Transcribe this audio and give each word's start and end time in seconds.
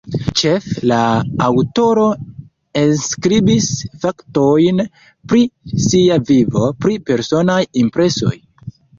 Ĉefe, 0.39 0.75
la 0.91 0.99
aŭtoro 1.47 2.05
enskribis 2.83 3.67
faktojn 4.05 4.81
pri 5.33 5.41
sia 5.89 6.17
vivo, 6.31 6.63
pri 6.87 6.97
personaj 7.11 7.59
impresoj. 7.83 8.33